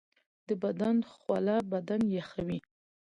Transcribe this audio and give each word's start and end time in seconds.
د 0.47 0.49
بدن 0.63 0.97
خوله 1.11 1.55
بدن 1.73 2.01
یخوي 2.17 2.59